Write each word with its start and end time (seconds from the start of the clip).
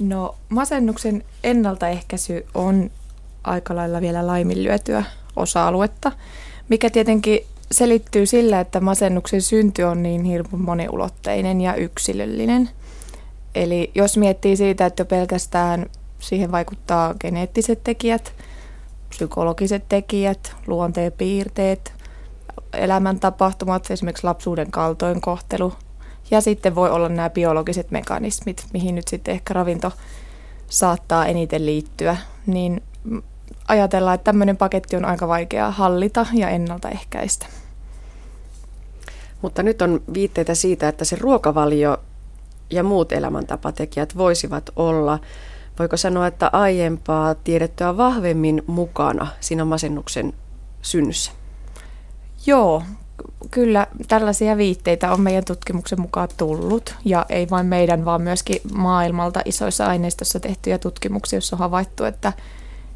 No 0.00 0.34
masennuksen 0.48 1.24
ennaltaehkäisy 1.44 2.46
on 2.54 2.90
aika 3.44 3.76
lailla 3.76 4.00
vielä 4.00 4.26
laiminlyötyä 4.26 5.04
osa-aluetta, 5.36 6.12
mikä 6.68 6.90
tietenkin 6.90 7.40
selittyy 7.72 8.26
sillä, 8.26 8.60
että 8.60 8.80
masennuksen 8.80 9.42
synty 9.42 9.82
on 9.82 10.02
niin 10.02 10.24
hirveän 10.24 10.62
moniulotteinen 10.62 11.60
ja 11.60 11.74
yksilöllinen. 11.74 12.70
Eli 13.54 13.90
jos 13.94 14.16
miettii 14.16 14.56
siitä, 14.56 14.86
että 14.86 15.04
pelkästään 15.04 15.86
siihen 16.18 16.52
vaikuttaa 16.52 17.14
geneettiset 17.14 17.84
tekijät, 17.84 18.32
psykologiset 19.08 19.84
tekijät, 19.88 20.56
luonteen 20.66 21.12
piirteet, 21.12 21.92
elämäntapahtumat, 22.72 23.90
esimerkiksi 23.90 24.24
lapsuuden 24.24 24.70
kaltoinkohtelu, 24.70 25.72
ja 26.30 26.40
sitten 26.40 26.74
voi 26.74 26.90
olla 26.90 27.08
nämä 27.08 27.30
biologiset 27.30 27.90
mekanismit, 27.90 28.66
mihin 28.72 28.94
nyt 28.94 29.08
sitten 29.08 29.32
ehkä 29.32 29.54
ravinto 29.54 29.92
saattaa 30.68 31.26
eniten 31.26 31.66
liittyä, 31.66 32.16
niin 32.46 32.82
ajatellaan, 33.68 34.14
että 34.14 34.24
tämmöinen 34.24 34.56
paketti 34.56 34.96
on 34.96 35.04
aika 35.04 35.28
vaikea 35.28 35.70
hallita 35.70 36.26
ja 36.32 36.48
ennaltaehkäistä. 36.48 37.46
Mutta 39.42 39.62
nyt 39.62 39.82
on 39.82 40.02
viitteitä 40.14 40.54
siitä, 40.54 40.88
että 40.88 41.04
se 41.04 41.16
ruokavalio 41.20 41.98
ja 42.70 42.82
muut 42.82 43.12
elämäntapatekijät 43.12 44.16
voisivat 44.16 44.70
olla, 44.76 45.18
voiko 45.78 45.96
sanoa, 45.96 46.26
että 46.26 46.50
aiempaa 46.52 47.34
tiedettyä 47.34 47.96
vahvemmin 47.96 48.62
mukana 48.66 49.26
siinä 49.40 49.64
masennuksen 49.64 50.32
synnyssä? 50.82 51.32
Joo, 52.46 52.82
kyllä 53.50 53.86
tällaisia 54.08 54.56
viitteitä 54.56 55.12
on 55.12 55.20
meidän 55.20 55.44
tutkimuksen 55.44 56.00
mukaan 56.00 56.28
tullut. 56.36 56.94
Ja 57.04 57.26
ei 57.28 57.50
vain 57.50 57.66
meidän, 57.66 58.04
vaan 58.04 58.22
myöskin 58.22 58.60
maailmalta 58.74 59.42
isoissa 59.44 59.86
aineistossa 59.86 60.40
tehtyjä 60.40 60.78
tutkimuksia, 60.78 61.36
joissa 61.36 61.56
on 61.56 61.60
havaittu, 61.60 62.04
että, 62.04 62.32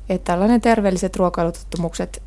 että 0.09 0.33
tällainen 0.33 0.61
terveelliset 0.61 1.17
ruokailutottumukset 1.17 2.23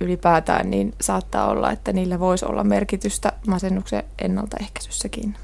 ylipäätään, 0.00 0.70
niin 0.70 0.94
saattaa 1.00 1.50
olla, 1.50 1.72
että 1.72 1.92
niillä 1.92 2.20
voisi 2.20 2.44
olla 2.44 2.64
merkitystä 2.64 3.32
masennuksen 3.46 4.02
ennaltaehkäisyssäkin. 4.18 5.36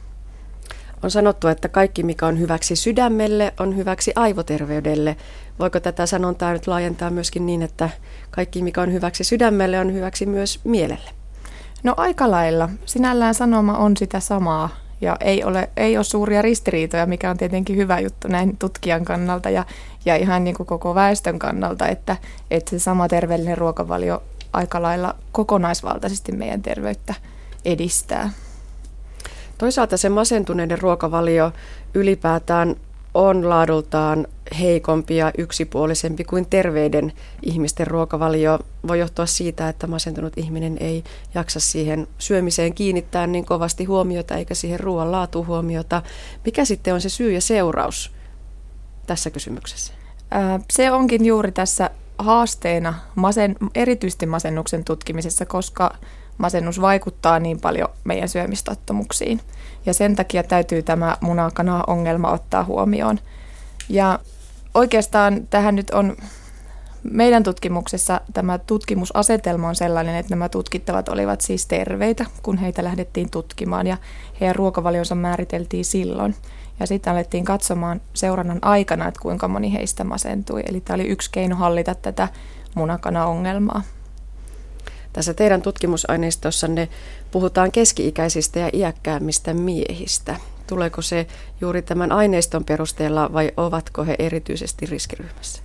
On 1.03 1.11
sanottu, 1.11 1.49
että 1.49 1.69
kaikki 1.69 2.03
mikä 2.03 2.27
on 2.27 2.39
hyväksi 2.39 2.77
sydämelle 2.77 3.55
on 3.61 3.77
hyväksi 3.77 4.13
aivoterveydelle. 4.17 5.17
Voiko 5.59 5.81
tätä 5.81 6.07
sanontaa 6.07 6.53
nyt 6.53 6.67
laajentaa 6.67 7.11
myöskin 7.11 7.47
niin, 7.47 7.63
että 7.63 7.91
kaikki 8.31 8.63
mikä 8.63 8.81
on 8.81 8.93
hyväksi 8.93 9.25
sydämelle 9.25 9.81
on 9.81 9.93
hyväksi 9.93 10.27
myös 10.27 10.61
mielelle? 10.65 11.22
No 11.83 11.95
aika 11.97 12.31
lailla. 12.31 12.69
Sinällään 12.85 13.35
sanoma 13.35 13.79
on 13.79 13.97
sitä 13.97 14.21
samaa 14.21 14.69
ja 15.01 15.17
ei 15.21 15.45
ole, 15.45 15.71
ei 15.77 15.97
ole 15.97 16.05
suuria 16.05 16.43
ristiriitoja, 16.43 17.07
mikä 17.07 17.31
on 17.31 17.37
tietenkin 17.37 17.77
hyvä 17.77 18.01
juttu 18.01 18.29
näin 18.29 18.57
tutkijan 18.57 19.05
kannalta 19.05 19.51
ja, 19.51 19.65
ja 20.05 20.17
ihan 20.17 20.45
niin 20.45 20.57
kuin 20.57 20.67
koko 20.67 20.95
väestön 20.95 21.39
kannalta, 21.39 21.89
että, 21.89 22.17
että 22.51 22.71
se 22.71 22.79
sama 22.79 23.09
terveellinen 23.09 23.59
ruokavalio 23.59 24.23
aika 24.53 24.83
lailla 24.83 25.15
kokonaisvaltaisesti 25.33 26.33
meidän 26.33 26.63
terveyttä 26.63 27.15
edistää. 27.65 28.31
Toisaalta 29.59 29.97
se 29.97 30.09
masentuneiden 30.09 30.79
ruokavalio 30.79 31.53
ylipäätään 31.95 32.77
on 33.15 33.49
laadultaan 33.49 34.27
heikompi 34.59 35.17
ja 35.17 35.33
yksipuolisempi 35.39 36.25
kuin 36.25 36.47
terveiden 36.47 37.13
ihmisten 37.43 37.87
ruokavalio. 37.87 38.59
Voi 38.89 38.99
johtua 38.99 39.27
siitä, 39.27 39.69
että 39.69 39.87
masentunut 39.87 40.33
ihminen 40.37 40.77
ei 40.81 41.05
jaksa 41.35 41.61
siihen 41.61 42.07
syömiseen 42.19 42.75
kiinnittää 42.75 43.27
niin 43.27 43.45
kovasti 43.45 43.85
huomiota 43.85 44.35
eikä 44.35 44.55
siihen 44.55 44.81
ruoan 44.81 45.13
laatu 45.13 45.45
huomiota. 45.45 46.03
Mikä 46.45 46.65
sitten 46.65 46.95
on 46.95 47.01
se 47.01 47.09
syy 47.09 47.33
ja 47.33 47.41
seuraus 47.41 48.13
tässä 49.07 49.31
kysymyksessä? 49.31 49.93
Se 50.71 50.91
onkin 50.91 51.25
juuri 51.25 51.53
tässä 51.53 51.91
haasteena 52.19 52.95
masen, 53.15 53.57
erityisesti 53.75 54.27
masennuksen 54.27 54.85
tutkimisessa, 54.85 55.47
koska 55.47 55.95
masennus 56.39 56.81
vaikuttaa 56.81 57.39
niin 57.39 57.61
paljon 57.61 57.89
meidän 58.05 58.29
syömistottumuksiin. 58.29 59.41
Ja 59.87 59.95
sen 59.95 60.17
takia 60.17 60.43
täytyy 60.43 60.83
tämä 60.83 61.17
munakana-ongelma 61.21 62.31
ottaa 62.31 62.65
huomioon. 62.65 63.19
Ja 63.89 64.19
oikeastaan 64.75 65.47
tähän 65.51 65.77
nyt 65.77 65.91
on 65.91 66.17
meidän 67.03 67.43
tutkimuksessa 67.43 68.21
tämä 68.33 68.59
tutkimusasetelma 68.59 69.69
on 69.69 69.77
sellainen, 69.77 70.17
että 70.17 70.31
nämä 70.31 70.49
tutkittavat 70.49 71.09
olivat 71.09 71.41
siis 71.41 71.67
terveitä, 71.67 72.27
kun 72.43 72.59
heitä 72.59 72.85
lähdettiin 72.85 73.31
tutkimaan 73.31 73.87
ja 73.87 73.97
heidän 74.41 74.57
ruokavalionsa 74.57 75.15
määriteltiin 75.15 75.85
silloin. 75.85 76.35
Ja 76.81 76.87
sitten 76.87 77.13
alettiin 77.13 77.45
katsomaan 77.45 78.01
seurannan 78.15 78.59
aikana, 78.63 79.09
että 79.09 79.21
kuinka 79.21 79.49
moni 79.49 79.73
heistä 79.73 80.05
masentui. 80.05 80.63
Eli 80.67 80.81
tämä 80.81 80.95
oli 80.95 81.09
yksi 81.09 81.31
keino 81.31 81.57
hallita 81.57 81.95
tätä 81.95 82.29
munakana-ongelmaa. 82.75 83.83
Tässä 85.13 85.35
teidän 85.35 85.63
tutkimusaineistossanne 85.63 86.89
puhutaan 87.31 87.73
keski-ikäisistä 87.73 88.59
ja 88.59 88.71
iäkkäämmistä 88.73 89.55
miehistä. 89.55 90.37
Tuleeko 90.67 91.03
se 91.03 91.27
juuri 91.61 91.83
tämän 91.83 92.13
aineiston 92.13 92.65
perusteella 92.65 93.33
vai 93.33 93.53
ovatko 93.57 94.05
he 94.05 94.17
erityisesti 94.19 94.87
riskiryhmässä? 94.87 95.63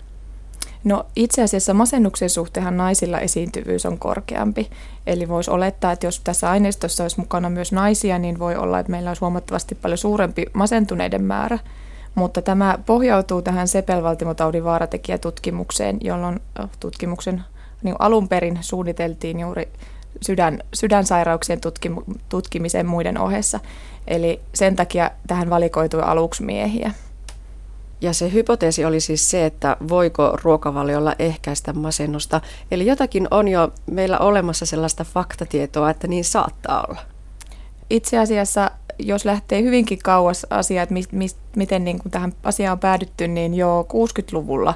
No 0.84 1.06
itse 1.16 1.44
asiassa 1.44 1.74
masennuksen 1.74 2.30
suhteenhan 2.30 2.78
naisilla 2.78 3.20
esiintyvyys 3.20 3.86
on 3.86 4.00
korkeampi. 4.00 4.70
Eli 5.08 5.28
voisi 5.28 5.52
olettaa, 5.52 5.92
että 5.92 6.08
jos 6.08 6.20
tässä 6.20 6.50
aineistossa 6.50 7.04
olisi 7.04 7.20
mukana 7.20 7.50
myös 7.50 7.72
naisia, 7.72 8.20
niin 8.20 8.40
voi 8.40 8.56
olla, 8.56 8.80
että 8.80 8.92
meillä 8.92 9.10
olisi 9.10 9.20
huomattavasti 9.22 9.76
paljon 9.76 9.98
suurempi 9.98 10.46
masentuneiden 10.54 11.24
määrä. 11.24 11.60
Mutta 12.16 12.42
tämä 12.42 12.78
pohjautuu 12.86 13.42
tähän 13.42 13.68
sepelvaltimotaudin 13.68 14.64
vaaratekijätutkimukseen, 14.64 15.98
jolloin 16.02 16.40
tutkimuksen 16.80 17.44
niin 17.84 17.96
alun 18.00 18.28
perin 18.28 18.58
suunniteltiin 18.62 19.40
juuri 19.40 19.70
sydän, 20.22 20.60
sydänsairauksien 20.74 21.62
tutkimu, 21.62 22.02
tutkimiseen 22.30 22.86
muiden 22.86 23.18
ohessa. 23.18 23.60
Eli 24.08 24.40
sen 24.54 24.76
takia 24.76 25.12
tähän 25.28 25.50
valikoitui 25.50 26.02
aluksi 26.02 26.44
miehiä. 26.44 26.92
Ja 28.02 28.14
se 28.14 28.34
hypoteesi 28.34 28.86
oli 28.86 29.00
siis 29.00 29.30
se, 29.30 29.46
että 29.46 29.78
voiko 29.90 30.38
ruokavaliolla 30.44 31.16
ehkäistä 31.20 31.74
masennusta. 31.74 32.42
Eli 32.72 32.86
jotakin 32.86 33.28
on 33.32 33.48
jo 33.48 33.72
meillä 33.92 34.18
olemassa 34.18 34.66
sellaista 34.66 35.04
faktatietoa, 35.04 35.90
että 35.90 36.08
niin 36.08 36.24
saattaa 36.24 36.86
olla. 36.90 37.02
Itse 37.90 38.20
asiassa, 38.20 38.72
jos 39.00 39.26
lähtee 39.26 39.62
hyvinkin 39.62 40.00
kauas 40.04 40.48
asiaa, 40.50 40.84
että 40.84 40.94
mi, 40.94 41.04
mi, 41.12 41.28
miten 41.56 41.84
niin 41.84 42.00
kuin 42.00 42.12
tähän 42.12 42.34
asiaan 42.44 42.72
on 42.72 42.80
päädytty, 42.80 43.28
niin 43.28 43.54
jo 43.54 43.88
60-luvulla 43.94 44.74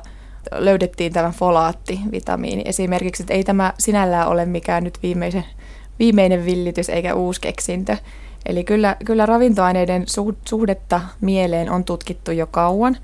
löydettiin 0.52 1.14
tämä 1.14 1.32
folaattivitamiini 1.32 2.62
esimerkiksi. 2.66 3.24
Että 3.24 3.34
ei 3.34 3.44
tämä 3.44 3.74
sinällään 3.80 4.28
ole 4.28 4.46
mikään 4.46 4.84
nyt 4.84 5.00
viimeisen, 5.04 5.46
viimeinen 6.00 6.46
villitys 6.46 6.90
eikä 6.90 7.16
uusi 7.16 7.42
keksintö. 7.42 7.98
Eli 8.46 8.64
kyllä, 8.64 8.96
kyllä 9.06 9.26
ravintoaineiden 9.26 10.04
suhdetta 10.46 11.02
mieleen 11.22 11.72
on 11.72 11.84
tutkittu 11.84 12.32
jo 12.32 12.48
kauan, 12.48 12.98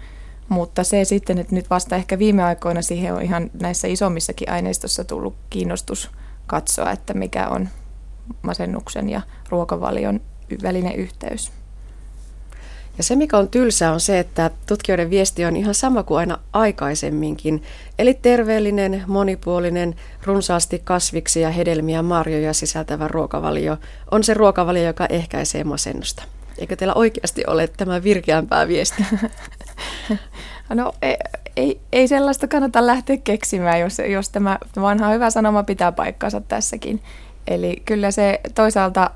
mutta 0.50 0.84
se 0.84 1.06
sitten, 1.06 1.38
että 1.38 1.56
nyt 1.56 1.70
vasta 1.70 1.96
ehkä 1.96 2.20
viime 2.20 2.44
aikoina 2.44 2.81
siihen 2.81 3.14
on 3.14 3.22
ihan 3.22 3.52
näissä 3.62 3.88
isommissakin 3.88 4.52
aineistossa 4.52 5.04
tullut 5.04 5.36
kiinnostus 5.50 6.12
katsoa, 6.48 6.92
että 6.92 7.14
mikä 7.14 7.48
on 7.48 7.69
masennuksen 8.42 9.09
ja 9.09 9.22
ruokavalion 9.50 10.19
välinen 10.64 10.96
yhteys. 10.96 11.52
Ja 12.97 13.03
se, 13.03 13.16
mikä 13.16 13.38
on 13.38 13.47
tylsää, 13.47 13.94
on 13.94 14.00
se, 14.00 14.19
että 14.19 14.52
tutkijoiden 14.68 15.09
viesti 15.09 15.46
on 15.46 15.56
ihan 15.56 15.75
sama 15.75 16.03
kuin 16.03 16.19
aina 16.19 16.38
aikaisemminkin. 16.53 17.63
Eli 18.00 18.13
terveellinen, 18.13 19.03
monipuolinen, 19.08 19.96
runsaasti 20.24 20.81
kasviksi 20.84 21.41
ja 21.41 21.50
hedelmiä 21.50 22.02
marjoja 22.02 22.53
sisältävä 22.53 23.07
ruokavalio 23.07 23.78
on 24.12 24.24
se 24.24 24.34
ruokavalio, 24.34 24.84
joka 24.84 25.06
ehkäisee 25.09 25.63
masennusta. 25.63 26.24
Eikö 26.57 26.75
teillä 26.75 26.94
oikeasti 26.94 27.44
ole 27.47 27.68
tämä 27.68 28.03
virkeämpää 28.03 28.68
viesti? 28.68 29.06
No 30.74 30.94
ei, 31.01 31.18
ei, 31.56 31.80
ei 31.92 32.07
sellaista 32.07 32.48
kannata 32.48 32.86
lähteä 32.86 33.18
keksimään, 33.18 33.80
jos, 33.80 33.98
jos 34.10 34.30
tämä 34.30 34.57
vanha 34.81 35.10
hyvä 35.10 35.30
sanoma 35.30 35.63
pitää 35.63 35.92
paikkansa 35.92 36.42
tässäkin. 36.42 37.01
Eli 37.48 37.81
kyllä 37.86 38.12
se 38.12 38.39
toisaalta 38.56 39.12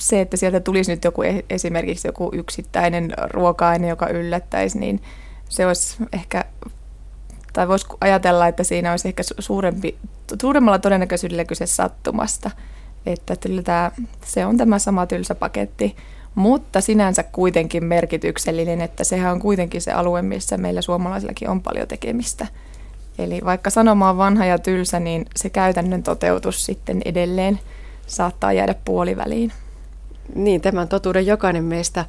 se, 0.00 0.20
että 0.20 0.36
sieltä 0.36 0.60
tulisi 0.60 0.92
nyt 0.92 1.04
joku 1.04 1.22
esimerkiksi 1.50 2.08
joku 2.08 2.30
yksittäinen 2.34 3.12
ruoka-aine, 3.30 3.88
joka 3.88 4.08
yllättäisi, 4.08 4.78
niin 4.78 5.02
se 5.48 5.66
olisi 5.66 5.96
ehkä, 6.12 6.44
tai 7.52 7.68
voisi 7.68 7.86
ajatella, 8.00 8.48
että 8.48 8.64
siinä 8.64 8.90
olisi 8.90 9.08
ehkä 9.08 9.22
suurempi, 9.38 9.98
suuremmalla 10.40 10.78
todennäköisyydellä 10.78 11.44
kyse 11.44 11.66
sattumasta. 11.66 12.50
Että 13.06 13.36
tämä, 13.64 13.90
se 14.24 14.46
on 14.46 14.56
tämä 14.56 14.78
sama 14.78 15.06
tylsä 15.06 15.34
paketti, 15.34 15.96
mutta 16.34 16.80
sinänsä 16.80 17.22
kuitenkin 17.22 17.84
merkityksellinen, 17.84 18.80
että 18.80 19.04
sehän 19.04 19.32
on 19.32 19.40
kuitenkin 19.40 19.80
se 19.80 19.92
alue, 19.92 20.22
missä 20.22 20.56
meillä 20.56 20.82
suomalaisillakin 20.82 21.48
on 21.48 21.62
paljon 21.62 21.88
tekemistä. 21.88 22.46
Eli 23.18 23.40
vaikka 23.44 23.70
sanoma 23.70 24.10
on 24.10 24.16
vanha 24.16 24.44
ja 24.44 24.58
tylsä, 24.58 25.00
niin 25.00 25.26
se 25.36 25.50
käytännön 25.50 26.02
toteutus 26.02 26.64
sitten 26.64 27.02
edelleen 27.04 27.60
saattaa 28.06 28.52
jäädä 28.52 28.74
puoliväliin. 28.84 29.52
Niin, 30.34 30.60
tämän 30.60 30.88
totuuden 30.88 31.26
jokainen 31.26 31.64
meistä 31.64 32.04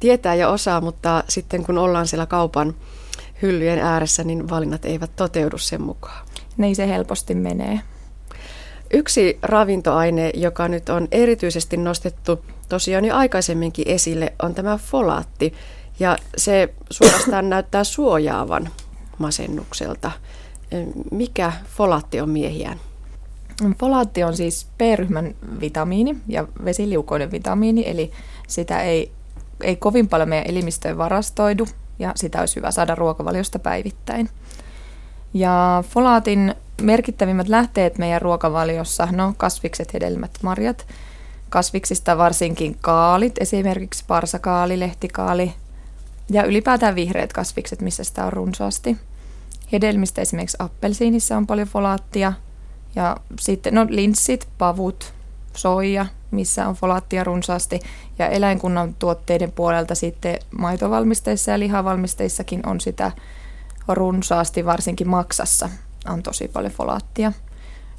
tietää 0.00 0.34
ja 0.34 0.48
osaa, 0.48 0.80
mutta 0.80 1.24
sitten 1.28 1.64
kun 1.64 1.78
ollaan 1.78 2.06
siellä 2.06 2.26
kaupan 2.26 2.74
hyllyjen 3.42 3.78
ääressä, 3.78 4.24
niin 4.24 4.50
valinnat 4.50 4.84
eivät 4.84 5.10
toteudu 5.16 5.58
sen 5.58 5.82
mukaan. 5.82 6.26
Niin 6.56 6.76
se 6.76 6.88
helposti 6.88 7.34
menee. 7.34 7.80
Yksi 8.92 9.38
ravintoaine, 9.42 10.30
joka 10.34 10.68
nyt 10.68 10.88
on 10.88 11.08
erityisesti 11.10 11.76
nostettu 11.76 12.44
tosiaan 12.68 13.04
jo 13.04 13.16
aikaisemminkin 13.16 13.88
esille, 13.88 14.32
on 14.42 14.54
tämä 14.54 14.78
folaatti. 14.78 15.54
Ja 15.98 16.18
se 16.36 16.74
suorastaan 16.90 17.50
näyttää 17.50 17.84
suojaavan 17.84 18.68
masennukselta. 19.18 20.10
Mikä 21.10 21.52
folaatti 21.76 22.20
on 22.20 22.30
miehiään? 22.30 22.80
Folaatti 23.78 24.24
on 24.24 24.36
siis 24.36 24.66
B-ryhmän 24.78 25.34
vitamiini 25.60 26.16
ja 26.28 26.48
vesiliukoinen 26.64 27.30
vitamiini, 27.30 27.88
eli 27.88 28.10
sitä 28.48 28.82
ei, 28.82 29.12
ei 29.62 29.76
kovin 29.76 30.08
paljon 30.08 30.28
meidän 30.28 30.50
elimistöön 30.50 30.98
varastoidu 30.98 31.66
ja 31.98 32.12
sitä 32.16 32.40
olisi 32.40 32.56
hyvä 32.56 32.70
saada 32.70 32.94
ruokavaliosta 32.94 33.58
päivittäin. 33.58 34.30
Ja 35.34 35.84
folaatin 35.88 36.54
merkittävimmät 36.82 37.48
lähteet 37.48 37.98
meidän 37.98 38.22
ruokavaliossa, 38.22 39.08
no 39.12 39.34
kasvikset, 39.36 39.94
hedelmät, 39.94 40.30
marjat. 40.42 40.86
Kasviksista 41.48 42.18
varsinkin 42.18 42.76
kaalit, 42.80 43.34
esimerkiksi 43.40 44.04
parsakaali, 44.08 44.80
lehtikaali 44.80 45.52
ja 46.30 46.44
ylipäätään 46.44 46.94
vihreät 46.94 47.32
kasvikset, 47.32 47.82
missä 47.82 48.04
sitä 48.04 48.24
on 48.24 48.32
runsaasti. 48.32 48.96
Hedelmistä 49.72 50.20
esimerkiksi 50.20 50.56
appelsiinissa 50.60 51.36
on 51.36 51.46
paljon 51.46 51.68
folaattia 51.68 52.32
ja 52.96 53.16
sitten 53.40 53.74
no 53.74 53.86
linssit, 53.88 54.48
pavut, 54.58 55.12
soija, 55.56 56.06
missä 56.30 56.68
on 56.68 56.74
folaattia 56.74 57.24
runsaasti. 57.24 57.80
Ja 58.18 58.28
eläinkunnan 58.28 58.94
tuotteiden 58.94 59.52
puolelta 59.52 59.94
sitten 59.94 60.38
maitovalmisteissa 60.58 61.50
ja 61.50 61.58
lihavalmisteissakin 61.58 62.66
on 62.66 62.80
sitä 62.80 63.12
runsaasti, 63.88 64.66
varsinkin 64.66 65.08
maksassa 65.08 65.68
on 66.08 66.22
tosi 66.22 66.48
paljon 66.48 66.72
folaattia. 66.72 67.32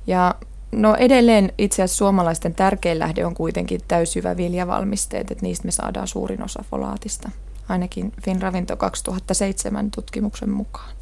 Ja 0.07 0.35
no 0.71 0.95
edelleen 0.95 1.53
itse 1.57 1.83
asiassa 1.83 1.97
suomalaisten 1.97 2.55
tärkein 2.55 2.99
lähde 2.99 3.25
on 3.25 3.33
kuitenkin 3.33 3.81
täysjyvä 3.87 4.37
viljavalmisteet, 4.37 5.31
että 5.31 5.43
niistä 5.45 5.65
me 5.65 5.71
saadaan 5.71 6.07
suurin 6.07 6.43
osa 6.43 6.63
folaatista, 6.71 7.29
ainakin 7.69 8.13
Finravinto 8.21 8.77
2007 8.77 9.91
tutkimuksen 9.91 10.49
mukaan. 10.49 10.96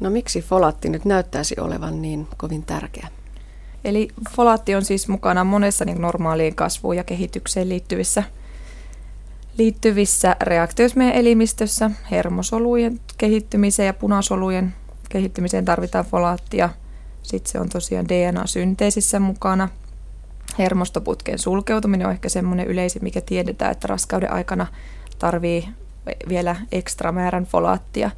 No 0.00 0.10
miksi 0.10 0.42
folaatti 0.42 0.88
nyt 0.88 1.04
näyttäisi 1.04 1.54
olevan 1.60 2.02
niin 2.02 2.28
kovin 2.36 2.62
tärkeä? 2.62 3.08
Eli 3.84 4.08
folaatti 4.30 4.74
on 4.74 4.84
siis 4.84 5.08
mukana 5.08 5.44
monessa 5.44 5.84
niin 5.84 6.00
normaaliin 6.00 6.54
kasvuun 6.54 6.96
ja 6.96 7.04
kehitykseen 7.04 7.68
liittyvissä, 7.68 8.22
liittyvissä 9.58 10.36
reaktioissa 10.40 10.98
meidän 10.98 11.16
elimistössä, 11.16 11.90
hermosolujen 12.10 13.00
kehittymiseen 13.18 13.86
ja 13.86 13.94
punasolujen 13.94 14.74
kehittymiseen 15.08 15.64
tarvitaan 15.64 16.04
folaattia. 16.04 16.68
Sitten 17.22 17.52
se 17.52 17.60
on 17.60 17.68
tosiaan 17.68 18.08
DNA-synteesissä 18.08 19.20
mukana. 19.20 19.68
Hermostoputken 20.58 21.38
sulkeutuminen 21.38 22.06
on 22.06 22.12
ehkä 22.12 22.28
semmoinen 22.28 22.66
yleisin, 22.66 23.04
mikä 23.04 23.20
tiedetään, 23.20 23.72
että 23.72 23.88
raskauden 23.88 24.32
aikana 24.32 24.66
tarvii 25.18 25.68
vielä 26.28 26.56
ekstra 26.72 27.12
määrän 27.12 27.44
folaattia 27.44 28.10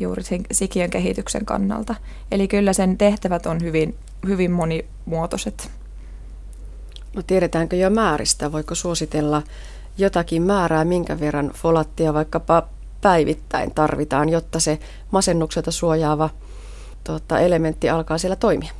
juuri 0.00 0.22
sen 0.22 0.42
sikiön 0.52 0.90
kehityksen 0.90 1.44
kannalta. 1.44 1.94
Eli 2.30 2.48
kyllä 2.48 2.72
sen 2.72 2.98
tehtävät 2.98 3.46
on 3.46 3.60
hyvin, 3.60 3.94
hyvin 4.26 4.50
monimuotoiset. 4.50 5.70
No 7.16 7.22
tiedetäänkö 7.22 7.76
jo 7.76 7.90
määristä? 7.90 8.52
Voiko 8.52 8.74
suositella 8.74 9.42
jotakin 9.98 10.42
määrää, 10.42 10.84
minkä 10.84 11.20
verran 11.20 11.50
folattia 11.54 12.14
vaikkapa 12.14 12.68
päivittäin 13.00 13.74
tarvitaan, 13.74 14.28
jotta 14.28 14.60
se 14.60 14.78
masennukselta 15.10 15.70
suojaava 15.70 16.30
tuota, 17.04 17.38
elementti 17.38 17.90
alkaa 17.90 18.18
siellä 18.18 18.36
toimia? 18.36 18.72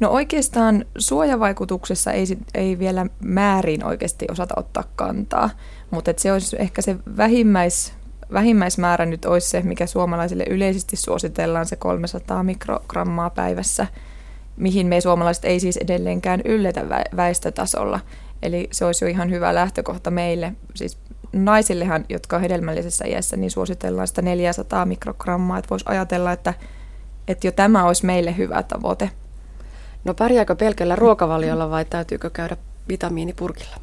No 0.00 0.10
oikeastaan 0.10 0.84
suojavaikutuksessa 0.98 2.12
ei, 2.12 2.24
ei 2.54 2.78
vielä 2.78 3.06
määrin 3.20 3.84
oikeasti 3.84 4.26
osata 4.30 4.54
ottaa 4.56 4.84
kantaa, 4.96 5.50
mutta 5.90 6.10
se 6.16 6.32
olisi 6.32 6.56
ehkä 6.58 6.82
se 6.82 6.96
vähimmäis, 7.16 7.92
vähimmäismäärä 8.32 9.06
nyt 9.06 9.24
olisi 9.24 9.48
se, 9.48 9.62
mikä 9.62 9.86
suomalaisille 9.86 10.44
yleisesti 10.50 10.96
suositellaan, 10.96 11.66
se 11.66 11.76
300 11.76 12.42
mikrogrammaa 12.42 13.30
päivässä, 13.30 13.86
mihin 14.56 14.86
me 14.86 15.00
suomalaiset 15.00 15.44
ei 15.44 15.60
siis 15.60 15.76
edelleenkään 15.76 16.40
ylletä 16.44 16.84
väestötasolla. 17.16 18.00
Eli 18.42 18.68
se 18.72 18.84
olisi 18.84 19.04
jo 19.04 19.08
ihan 19.08 19.30
hyvä 19.30 19.54
lähtökohta 19.54 20.10
meille, 20.10 20.52
siis 20.74 20.98
naisillehan, 21.32 22.04
jotka 22.08 22.36
on 22.36 22.42
hedelmällisessä 22.42 23.04
iässä, 23.04 23.36
niin 23.36 23.50
suositellaan 23.50 24.08
sitä 24.08 24.22
400 24.22 24.86
mikrogrammaa, 24.86 25.58
että 25.58 25.70
voisi 25.70 25.84
ajatella, 25.88 26.32
että, 26.32 26.54
että 27.28 27.46
jo 27.46 27.52
tämä 27.52 27.84
olisi 27.84 28.06
meille 28.06 28.36
hyvä 28.36 28.62
tavoite. 28.62 29.10
No 30.04 30.14
pärjääkö 30.14 30.54
pelkällä 30.54 30.96
ruokavaliolla 30.96 31.70
vai 31.70 31.84
täytyykö 31.84 32.30
käydä 32.30 32.56
vitamiinipurkilla? 32.88 33.76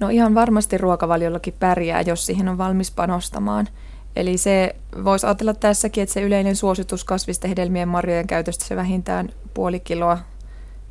No 0.00 0.08
ihan 0.08 0.34
varmasti 0.34 0.78
ruokavaliollakin 0.78 1.54
pärjää, 1.58 2.00
jos 2.00 2.26
siihen 2.26 2.48
on 2.48 2.58
valmis 2.58 2.90
panostamaan. 2.90 3.68
Eli 4.16 4.38
se 4.38 4.76
voisi 5.04 5.26
ajatella 5.26 5.54
tässäkin, 5.54 6.02
että 6.02 6.12
se 6.12 6.22
yleinen 6.22 6.56
suositus 6.56 7.04
kasvisten 7.04 7.48
hedelmien 7.48 7.88
marjojen 7.88 8.26
käytöstä 8.26 8.64
se 8.64 8.76
vähintään 8.76 9.28
puoli 9.54 9.80
kiloa 9.80 10.18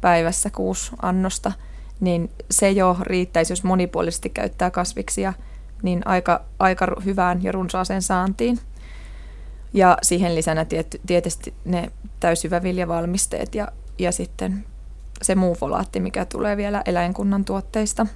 päivässä 0.02 0.50
kuusi 0.50 0.92
annosta, 1.02 1.52
niin 2.00 2.31
se 2.52 2.72
jo 2.72 2.98
riittäisi, 3.02 3.52
jos 3.52 3.63
monipuolisesti 3.63 4.30
käyttää 4.30 4.72
kasviksia– 4.72 5.34
niin 5.86 6.07
aika, 6.07 6.42
aika 6.60 6.88
hyvään 7.06 7.44
ja 7.44 7.52
runsaaseen 7.52 8.02
saantiin. 8.02 8.60
Ja 9.74 9.98
siihen 10.02 10.36
lisänä 10.36 10.66
tiet, 10.66 11.02
tietysti 11.07 11.54
ne 11.66 11.92
täysjyväviljavalmisteet 12.19 13.56
ja, 13.56 13.68
ja 14.00 14.12
sitten 14.12 14.66
se 15.22 15.36
muu 15.36 15.56
folaatti, 15.56 16.00
mikä 16.00 16.25
tulee 16.25 16.57
vielä 16.57 16.81
eläinkunnan 16.86 17.46
tuotteista. 17.46 18.07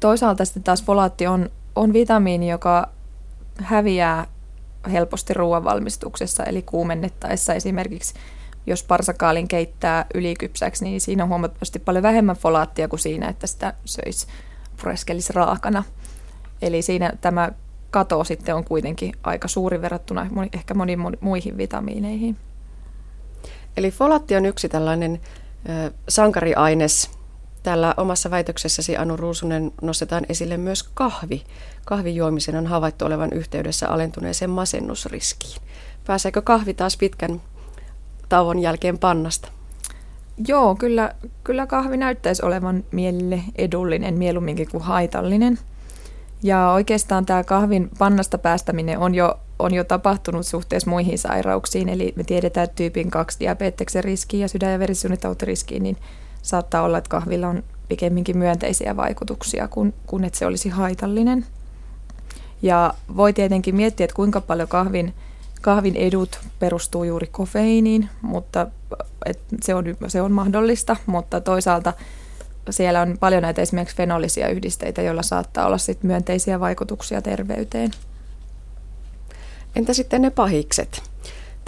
Toisaalta 0.00 0.44
sitten 0.44 0.62
taas 0.62 0.84
folaatti 0.84 1.26
on, 1.26 1.50
on 1.76 1.92
vitamiini, 1.92 2.50
joka 2.50 2.88
häviää 3.58 4.26
helposti 4.92 5.34
ruoanvalmistuksessa, 5.34 6.44
eli 6.44 6.62
kuumennettaessa 6.62 7.54
esimerkiksi 7.54 8.14
jos 8.66 8.82
parsakaalin 8.82 9.48
keittää 9.48 10.06
ylikypsäksi, 10.14 10.84
niin 10.84 11.00
siinä 11.00 11.22
on 11.22 11.28
huomattavasti 11.28 11.78
paljon 11.78 12.02
vähemmän 12.02 12.36
folaattia 12.36 12.88
kuin 12.88 13.00
siinä, 13.00 13.28
että 13.28 13.46
sitä 13.46 13.74
söisi 13.84 14.26
pureskelisi 14.82 15.32
raakana. 15.32 15.84
Eli 16.62 16.82
siinä 16.82 17.12
tämä 17.20 17.50
kato 17.90 18.24
sitten 18.24 18.54
on 18.54 18.64
kuitenkin 18.64 19.12
aika 19.22 19.48
suuri 19.48 19.82
verrattuna 19.82 20.26
ehkä 20.52 20.74
moniin 20.74 20.98
muihin 21.20 21.56
vitamiineihin. 21.56 22.36
Eli 23.76 23.90
folatti 23.90 24.36
on 24.36 24.46
yksi 24.46 24.68
tällainen 24.68 25.20
sankariaines. 26.08 27.19
Täällä 27.62 27.94
omassa 27.96 28.30
väitöksessäsi 28.30 28.96
Anu 28.96 29.16
Ruusunen 29.16 29.72
nostetaan 29.82 30.26
esille 30.28 30.56
myös 30.56 30.82
kahvi. 30.82 31.42
Kahvin 31.84 32.14
juomisen 32.16 32.56
on 32.56 32.66
havaittu 32.66 33.04
olevan 33.04 33.32
yhteydessä 33.32 33.88
alentuneeseen 33.88 34.50
masennusriskiin. 34.50 35.62
Pääseekö 36.06 36.42
kahvi 36.42 36.74
taas 36.74 36.96
pitkän 36.96 37.42
tauon 38.28 38.58
jälkeen 38.58 38.98
pannasta? 38.98 39.48
Joo, 40.48 40.74
kyllä, 40.74 41.14
kyllä 41.44 41.66
kahvi 41.66 41.96
näyttäisi 41.96 42.44
olevan 42.44 42.84
mielelle 42.90 43.42
edullinen 43.56 44.18
mieluumminkin 44.18 44.70
kuin 44.70 44.82
haitallinen– 44.82 45.58
ja 46.42 46.70
oikeastaan 46.70 47.26
tämä 47.26 47.44
kahvin 47.44 47.90
pannasta 47.98 48.38
päästäminen 48.38 48.98
on 48.98 49.14
jo, 49.14 49.40
on 49.58 49.74
jo 49.74 49.84
tapahtunut 49.84 50.46
suhteessa 50.46 50.90
muihin 50.90 51.18
sairauksiin. 51.18 51.88
Eli 51.88 52.12
me 52.16 52.24
tiedetään, 52.24 52.68
tyypin 52.74 53.10
2 53.10 53.40
diabeteksen 53.40 54.04
riski 54.04 54.38
ja 54.38 54.48
sydän- 54.48 54.72
ja 54.72 54.78
niin 55.80 55.96
saattaa 56.42 56.82
olla, 56.82 56.98
että 56.98 57.10
kahvilla 57.10 57.48
on 57.48 57.62
pikemminkin 57.88 58.38
myönteisiä 58.38 58.96
vaikutuksia 58.96 59.68
kuin, 59.68 59.94
kuin 60.06 60.24
että 60.24 60.38
se 60.38 60.46
olisi 60.46 60.68
haitallinen. 60.68 61.46
Ja 62.62 62.94
voi 63.16 63.32
tietenkin 63.32 63.76
miettiä, 63.76 64.04
että 64.04 64.16
kuinka 64.16 64.40
paljon 64.40 64.68
kahvin, 64.68 65.14
kahvin 65.60 65.96
edut 65.96 66.38
perustuu 66.58 67.04
juuri 67.04 67.26
kofeiiniin, 67.26 68.08
mutta 68.22 68.66
että 69.26 69.56
se, 69.62 69.74
on, 69.74 69.84
se 70.08 70.22
on 70.22 70.32
mahdollista, 70.32 70.96
mutta 71.06 71.40
toisaalta– 71.40 71.92
siellä 72.70 73.00
on 73.00 73.16
paljon 73.20 73.42
näitä 73.42 73.62
esimerkiksi 73.62 73.96
fenolisia 73.96 74.48
yhdisteitä, 74.48 75.02
joilla 75.02 75.22
saattaa 75.22 75.66
olla 75.66 75.78
sit 75.78 76.02
myönteisiä 76.02 76.60
vaikutuksia 76.60 77.22
terveyteen. 77.22 77.90
Entä 79.76 79.94
sitten 79.94 80.22
ne 80.22 80.30
pahikset? 80.30 81.09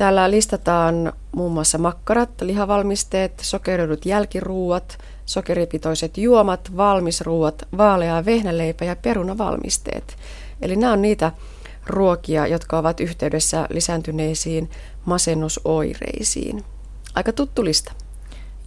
Täällä 0.02 0.30
listataan 0.30 1.12
muun 1.32 1.52
muassa 1.52 1.78
makkarat, 1.78 2.30
lihavalmisteet, 2.40 3.32
sokeroidut 3.42 4.06
jälkiruuat, 4.06 4.98
sokeripitoiset 5.26 6.18
juomat, 6.18 6.76
valmisruuat, 6.76 7.68
vaalea 7.76 8.24
vehnäleipä 8.24 8.84
ja 8.84 8.96
perunavalmisteet. 8.96 10.16
Eli 10.62 10.76
nämä 10.76 10.92
on 10.92 11.02
niitä 11.02 11.32
ruokia, 11.86 12.46
jotka 12.46 12.78
ovat 12.78 13.00
yhteydessä 13.00 13.66
lisääntyneisiin 13.70 14.70
masennusoireisiin. 15.04 16.64
Aika 17.14 17.32
tuttu 17.32 17.64
lista. 17.64 17.92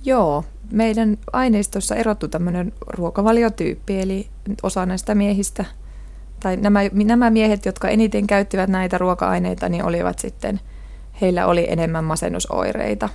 Joo, 0.06 0.44
meidän 0.72 1.18
aineistossa 1.34 1.96
erottu 1.96 2.28
tämmöinen 2.28 2.74
ruokavaliotyyppi, 2.88 4.02
eli 4.02 4.28
osa 4.64 4.86
näistä 4.86 5.16
miehistä 5.16 5.66
tai 6.40 6.58
nämä, 6.58 6.80
nämä 6.94 7.30
miehet, 7.30 7.66
jotka 7.66 7.90
eniten 7.90 8.28
käyttivät 8.28 8.70
näitä 8.70 8.98
ruoka-aineita, 8.98 9.70
niin 9.70 9.86
olivat 9.86 10.20
sitten, 10.20 10.60
heillä 11.22 11.48
oli 11.48 11.66
enemmän 11.70 12.04
masennusoireita. 12.04 13.10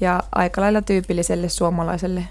Ja 0.00 0.22
aika 0.32 0.60
lailla 0.60 0.82
tyypilliselle 0.82 1.48
suomalaiselle 1.48 2.24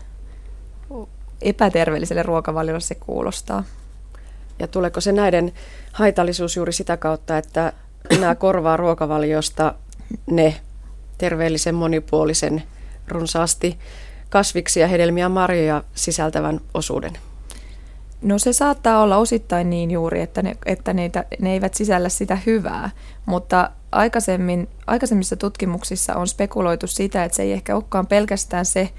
epäterveelliselle 1.42 2.24
ruokavaliolle 2.24 2.80
se 2.80 2.96
kuulostaa. 2.96 3.64
Ja 4.60 4.68
tuleeko 4.68 5.02
se 5.02 5.12
näiden 5.12 5.54
haitallisuus 5.92 6.56
juuri 6.56 6.74
sitä 6.74 6.98
kautta, 6.98 7.38
että 7.38 7.74
nämä 8.20 8.36
korvaa 8.36 8.78
ruokavaliosta 8.78 9.74
ne 10.32 10.56
terveellisen, 11.18 11.76
monipuolisen, 11.76 12.64
runsaasti 13.08 13.80
kasviksia, 14.30 14.88
hedelmiä 14.88 15.26
ja 15.26 15.30
marjoja 15.30 15.84
sisältävän 15.96 16.60
osuuden? 16.74 17.18
No 18.22 18.40
se 18.40 18.54
saattaa 18.54 19.02
olla 19.02 19.18
osittain 19.18 19.70
niin 19.70 19.92
juuri, 19.92 20.22
että 20.22 20.42
ne, 20.42 20.56
että 20.66 20.94
neitä, 20.94 21.26
ne 21.40 21.54
eivät 21.54 21.74
sisällä 21.74 22.10
sitä 22.10 22.38
hyvää, 22.46 22.90
mutta 23.26 23.70
aikaisemmin, 23.94 24.70
aikaisemmissa 24.88 25.36
tutkimuksissa 25.36 26.16
on 26.16 26.28
spekuloitu 26.28 26.88
sitä, 26.88 27.24
että 27.24 27.36
se 27.36 27.44
ei 27.44 27.52
ehkä 27.52 27.76
olekaan 27.76 28.08
pelkästään 28.08 28.66
se, 28.66 28.90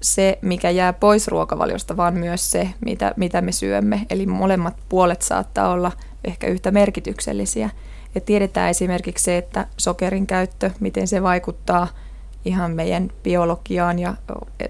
se, 0.00 0.38
mikä 0.42 0.70
jää 0.70 0.92
pois 0.92 1.28
ruokavaliosta, 1.28 1.96
vaan 1.96 2.14
myös 2.14 2.50
se, 2.50 2.68
mitä, 2.84 3.14
mitä 3.16 3.40
me 3.40 3.52
syömme. 3.52 4.06
Eli 4.10 4.26
molemmat 4.26 4.76
puolet 4.88 5.22
saattaa 5.22 5.68
olla 5.68 5.92
ehkä 6.24 6.46
yhtä 6.46 6.70
merkityksellisiä. 6.70 7.70
Ja 8.14 8.20
tiedetään 8.20 8.70
esimerkiksi 8.70 9.24
se, 9.24 9.36
että 9.36 9.66
sokerin 9.76 10.26
käyttö, 10.26 10.70
miten 10.80 11.08
se 11.08 11.22
vaikuttaa 11.22 11.88
ihan 12.44 12.70
meidän 12.70 13.10
biologiaan 13.22 13.98
ja 13.98 14.14
e, 14.60 14.66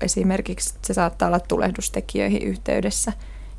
esimerkiksi 0.00 0.74
se 0.82 0.94
saattaa 0.94 1.28
olla 1.28 1.40
tulehdustekijöihin 1.40 2.42
yhteydessä. 2.42 3.12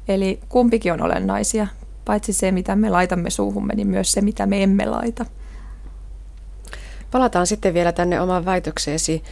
Eli 0.08 0.40
kumpikin 0.50 0.94
on 0.94 1.02
olennaisia, 1.02 1.68
paitsi 2.08 2.34
se 2.34 2.52
mitä 2.52 2.76
me 2.76 2.90
laitamme 2.90 3.30
suuhumme, 3.30 3.76
niin 3.76 3.88
myös 3.88 4.12
se 4.12 4.22
mitä 4.22 4.46
me 4.46 4.64
emme 4.64 4.86
laita. 4.86 5.26
Palataan 7.12 7.48
sitten 7.48 7.74
vielä 7.74 7.92
tänne 7.92 8.22
omaan 8.22 8.46
väitökseesi. 8.46 9.24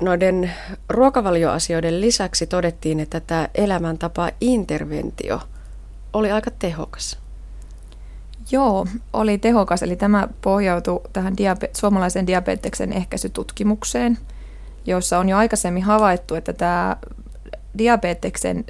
Noiden 0.00 0.50
ruokavalioasioiden 0.88 2.00
lisäksi 2.00 2.46
todettiin, 2.46 3.00
että 3.00 3.20
tämä 3.20 3.48
elämäntapa 3.54 4.30
interventio 4.40 5.40
oli 6.12 6.30
aika 6.30 6.50
tehokas. 6.50 7.18
Joo, 8.50 8.86
oli 9.12 9.38
tehokas. 9.38 9.82
Eli 9.82 9.96
tämä 9.96 10.28
pohjautui 10.40 11.00
tähän 11.12 11.32
diabe- 11.32 11.70
suomalaisen 11.76 12.26
diabeteksen 12.26 12.92
ehkäisytutkimukseen, 12.92 14.18
jossa 14.86 15.18
on 15.18 15.28
jo 15.28 15.36
aikaisemmin 15.36 15.82
havaittu, 15.82 16.34
että 16.34 16.52
tämä 16.52 16.96
diabeteksen 17.78 18.64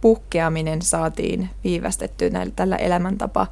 puhkeaminen 0.00 0.82
saatiin 0.82 1.50
viivästettyä 1.64 2.30
näillä, 2.30 2.52
tällä 2.56 2.76
elämäntapa, 2.76 3.46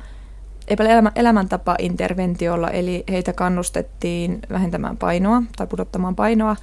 elämäntapa-interventiolla, 1.14 2.70
eli 2.70 3.04
heitä 3.10 3.32
kannustettiin 3.32 4.40
vähentämään 4.50 4.96
painoa 4.96 5.42
tai 5.56 5.66
pudottamaan 5.66 6.16
painoa 6.16 6.56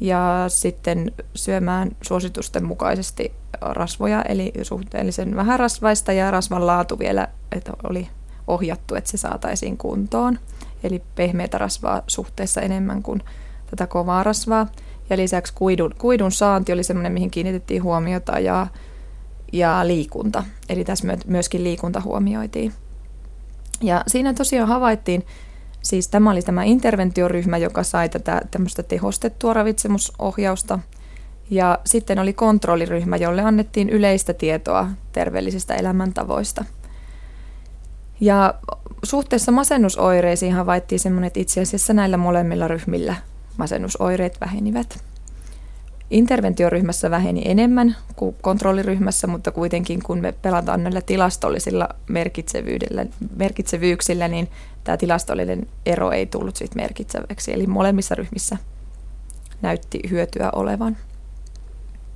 ja 0.00 0.44
sitten 0.48 1.12
syömään 1.34 1.90
suositusten 2.02 2.64
mukaisesti 2.64 3.32
rasvoja, 3.60 4.22
eli 4.22 4.52
suhteellisen 4.62 5.36
vähän 5.36 5.60
rasvaista 5.60 6.12
ja 6.12 6.30
rasvan 6.30 6.66
laatu 6.66 6.98
vielä, 6.98 7.28
että 7.52 7.72
oli 7.90 8.08
ohjattu, 8.46 8.94
että 8.94 9.10
se 9.10 9.16
saataisiin 9.16 9.76
kuntoon. 9.76 10.38
Eli 10.84 11.02
pehmeätä 11.14 11.58
rasvaa 11.58 12.02
suhteessa 12.06 12.60
enemmän 12.60 13.02
kuin 13.02 13.22
tätä 13.70 13.86
kovaa 13.86 14.22
rasvaa. 14.22 14.66
Ja 15.10 15.16
lisäksi 15.16 15.54
kuidun, 15.54 15.94
kuidun 15.98 16.32
saanti 16.32 16.72
oli 16.72 16.84
sellainen, 16.84 17.12
mihin 17.12 17.30
kiinnitettiin 17.30 17.82
huomiota 17.82 18.38
ja, 18.38 18.66
ja 19.52 19.86
liikunta. 19.86 20.44
Eli 20.68 20.84
tässä 20.84 21.16
myöskin 21.26 21.64
liikunta 21.64 22.00
huomioitiin. 22.00 22.72
Ja 23.80 24.04
siinä 24.06 24.34
tosiaan 24.34 24.68
havaittiin, 24.68 25.26
siis 25.82 26.08
tämä 26.08 26.30
oli 26.30 26.42
tämä 26.42 26.64
interventioryhmä, 26.64 27.58
joka 27.58 27.82
sai 27.82 28.08
tätä 28.08 28.40
tämmöistä 28.50 28.82
tehostettua 28.82 29.52
ravitsemusohjausta. 29.52 30.78
Ja 31.50 31.78
sitten 31.84 32.18
oli 32.18 32.32
kontrolliryhmä, 32.32 33.16
jolle 33.16 33.42
annettiin 33.42 33.90
yleistä 33.90 34.34
tietoa 34.34 34.88
terveellisistä 35.12 35.74
elämäntavoista– 35.74 36.64
ja 38.22 38.54
suhteessa 39.02 39.52
masennusoireisiin 39.52 40.52
havaittiin 40.52 40.98
semmoinen, 40.98 41.26
että 41.26 41.40
itse 41.40 41.60
asiassa 41.60 41.92
näillä 41.92 42.16
molemmilla 42.16 42.68
ryhmillä 42.68 43.14
masennusoireet 43.56 44.40
vähenivät. 44.40 45.04
Interventioryhmässä 46.12 47.10
väheni 47.10 47.42
enemmän 47.44 47.96
kuin 48.16 48.36
kontrolliryhmässä, 48.40 49.26
mutta 49.26 49.50
kuitenkin 49.50 50.02
kun 50.02 50.20
me 50.20 50.32
pelataan 50.32 50.82
näillä 50.82 51.00
tilastollisilla 51.00 51.88
merkitsevyydellä, 52.08 53.06
merkitsevyyksillä, 53.36 54.28
niin 54.28 54.48
tämä 54.84 54.96
tilastollinen 54.96 55.66
ero 55.86 56.10
ei 56.10 56.26
tullut 56.26 56.56
siitä 56.56 56.76
merkitseväksi. 56.76 57.52
Eli 57.52 57.66
molemmissa 57.66 58.14
ryhmissä 58.14 58.56
näytti 59.62 60.00
hyötyä 60.10 60.50
olevan. 60.50 60.96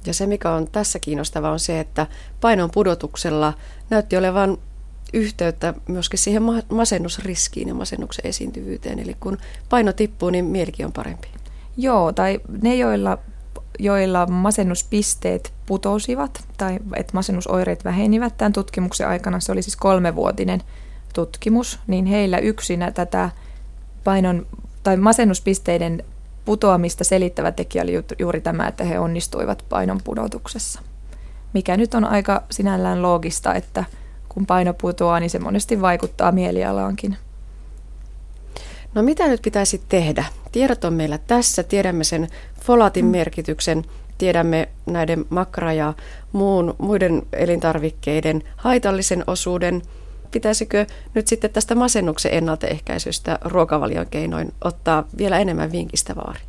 Ja 0.07 0.15
se, 0.15 0.27
mikä 0.27 0.51
on 0.51 0.69
tässä 0.73 0.99
kiinnostavaa, 0.99 1.53
on 1.53 1.61
se, 1.61 1.81
että 1.81 2.07
painon 2.41 2.71
pudotuksella 2.71 3.53
näytti 3.91 4.17
olevan 4.17 4.59
yhteyttä 5.13 5.75
myöskin 5.89 6.19
siihen 6.19 6.43
masennusriskiin 6.71 7.69
ja 7.69 7.75
masennuksen 7.75 8.27
esiintyvyyteen. 8.27 8.99
Eli 8.99 9.17
kun 9.21 9.39
paino 9.69 9.93
tippuu, 9.93 10.31
niin 10.31 10.45
mielikin 10.45 10.87
on 10.87 10.93
parempi. 10.93 11.29
Joo, 11.77 12.13
tai 12.13 12.41
ne, 12.63 12.75
joilla, 12.77 13.19
joilla 13.79 14.27
masennuspisteet 14.27 15.53
putosivat 15.67 16.45
tai 16.57 16.79
että 16.97 17.13
masennusoireet 17.15 17.85
vähenivät 17.85 18.37
tämän 18.37 18.53
tutkimuksen 18.53 19.09
aikana, 19.09 19.41
se 19.41 19.53
oli 19.53 19.63
siis 19.63 19.77
kolmevuotinen 19.77 20.63
tutkimus, 21.15 21.79
niin 21.87 22.07
heillä 22.07 22.39
yksinä 22.39 22.91
tätä 22.91 23.31
painon 24.05 24.47
tai 24.83 24.97
masennuspisteiden 24.97 26.05
putoamista 26.45 27.05
selittävä 27.05 27.53
tekijä 27.53 27.83
oli 27.83 28.05
juuri 28.19 28.41
tämä, 28.41 28.69
että 28.69 28.85
he 28.85 28.99
onnistuivat 28.99 29.65
painon 29.69 30.01
pudotuksessa. 30.05 30.81
Mikä 31.53 31.77
nyt 31.77 31.95
on 31.95 32.05
aika 32.05 32.43
sinällään 32.51 33.03
loogista, 33.03 33.55
että– 33.55 33.85
kun 34.37 34.47
paino 34.47 34.75
putoaa, 34.75 35.21
niin 35.21 35.31
se 35.31 35.39
monesti 35.39 35.81
vaikuttaa 35.81 36.33
mielialaankin. 36.33 37.17
No 38.97 39.03
mitä 39.03 39.29
nyt 39.29 39.43
pitäisi 39.43 39.83
tehdä? 39.89 40.25
Tiedot 40.53 40.85
on 40.85 40.93
meillä 40.93 41.19
tässä, 41.19 41.63
tiedämme 41.63 42.05
sen 42.05 42.29
folaatin 42.61 43.05
mm. 43.05 43.11
merkityksen, 43.11 43.85
tiedämme 44.19 44.69
näiden 44.87 45.25
makra- 45.31 45.73
ja 45.73 45.95
muun, 46.33 46.75
muiden 46.79 47.23
elintarvikkeiden 47.33 48.43
haitallisen 48.57 49.25
osuuden. 49.27 49.83
Pitäisikö 50.31 50.87
nyt 51.15 51.29
sitten 51.29 51.51
tästä 51.51 51.75
masennuksen 51.75 52.35
ennaltaehkäisystä 52.35 53.39
ruokavalion 53.45 54.07
keinoin 54.11 54.53
ottaa 54.65 55.05
vielä 55.19 55.39
enemmän 55.39 55.73
vinkistä 55.73 56.17
vaari? 56.17 56.41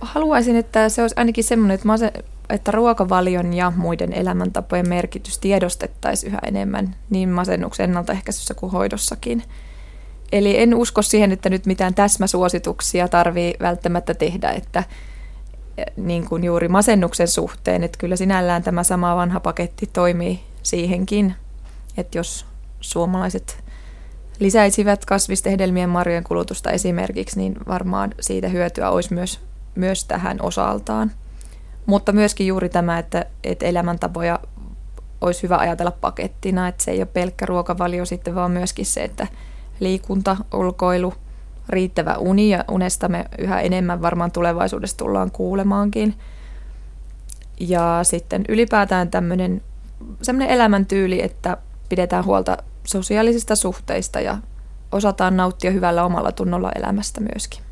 Haluaisin, 0.00 0.56
että 0.56 0.88
se 0.88 1.02
olisi 1.02 1.14
ainakin 1.18 1.44
semmoinen, 1.44 1.74
että 1.74 2.22
että 2.50 2.70
ruokavalion 2.70 3.52
ja 3.52 3.72
muiden 3.76 4.12
elämäntapojen 4.12 4.88
merkitys 4.88 5.38
tiedostettaisiin 5.38 6.32
yhä 6.32 6.38
enemmän 6.46 6.96
niin 7.10 7.28
masennuksen 7.28 7.84
ennaltaehkäisyssä 7.84 8.54
kuin 8.54 8.72
hoidossakin. 8.72 9.42
Eli 10.32 10.58
en 10.60 10.74
usko 10.74 11.02
siihen, 11.02 11.32
että 11.32 11.50
nyt 11.50 11.66
mitään 11.66 11.94
täsmäsuosituksia 11.94 13.08
tarvii 13.08 13.54
välttämättä 13.60 14.14
tehdä, 14.14 14.50
että 14.50 14.84
eh, 15.78 15.86
niin 15.96 16.28
kuin 16.28 16.44
juuri 16.44 16.68
masennuksen 16.68 17.28
suhteen, 17.28 17.84
että 17.84 17.98
kyllä 17.98 18.16
sinällään 18.16 18.62
tämä 18.62 18.82
sama 18.82 19.16
vanha 19.16 19.40
paketti 19.40 19.86
toimii 19.92 20.40
siihenkin, 20.62 21.34
että 21.96 22.18
jos 22.18 22.46
suomalaiset 22.80 23.64
lisäisivät 24.38 25.04
kasvisten 25.04 25.50
hedelmien 25.50 25.90
marjojen 25.90 26.24
kulutusta 26.24 26.70
esimerkiksi, 26.70 27.38
niin 27.38 27.56
varmaan 27.68 28.14
siitä 28.20 28.48
hyötyä 28.48 28.90
olisi 28.90 29.14
myös, 29.14 29.40
myös 29.74 30.04
tähän 30.04 30.38
osaltaan. 30.42 31.12
Mutta 31.86 32.12
myöskin 32.12 32.46
juuri 32.46 32.68
tämä, 32.68 32.98
että, 32.98 33.26
että 33.44 33.66
elämäntapoja 33.66 34.38
olisi 35.20 35.42
hyvä 35.42 35.56
ajatella 35.56 35.90
pakettina, 35.90 36.68
että 36.68 36.84
se 36.84 36.90
ei 36.90 36.98
ole 36.98 37.06
pelkkä 37.06 37.46
ruokavalio 37.46 38.04
sitten, 38.04 38.34
vaan 38.34 38.50
myöskin 38.50 38.86
se, 38.86 39.04
että 39.04 39.26
liikunta, 39.80 40.36
ulkoilu, 40.54 41.14
riittävä 41.68 42.14
uni 42.14 42.50
ja 42.50 42.64
unesta 42.70 43.08
me 43.08 43.24
yhä 43.38 43.60
enemmän 43.60 44.02
varmaan 44.02 44.32
tulevaisuudessa 44.32 44.96
tullaan 44.96 45.30
kuulemaankin. 45.30 46.14
Ja 47.60 48.00
sitten 48.02 48.44
ylipäätään 48.48 49.10
tämmöinen 49.10 49.62
semmoinen 50.22 50.54
elämäntyyli, 50.54 51.22
että 51.22 51.56
pidetään 51.88 52.24
huolta 52.24 52.56
sosiaalisista 52.84 53.56
suhteista 53.56 54.20
ja 54.20 54.38
osataan 54.92 55.36
nauttia 55.36 55.70
hyvällä 55.70 56.04
omalla 56.04 56.32
tunnolla 56.32 56.72
elämästä 56.72 57.20
myöskin. 57.20 57.69